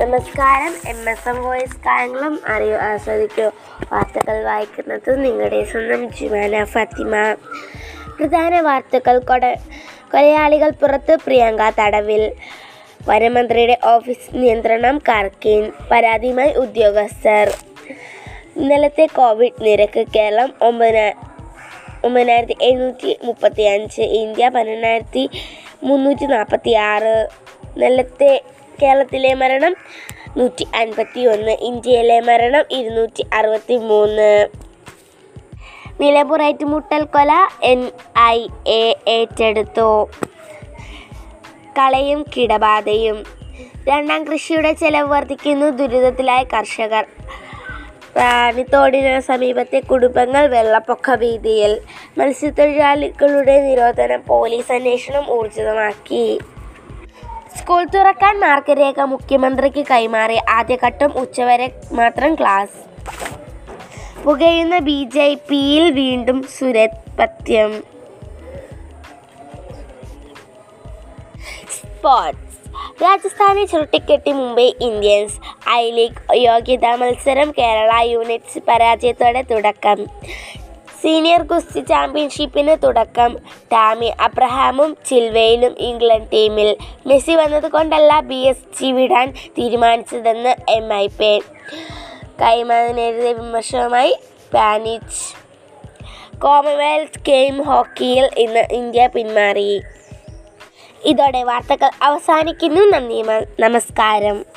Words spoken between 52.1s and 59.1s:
മത്സ്യത്തൊഴിലാളികളുടെ നിരോധനം പോലീസ് അന്വേഷണം ഊർജിതമാക്കി. സ്കൂൾ തുറക്കാൻ മാർഗരേഖ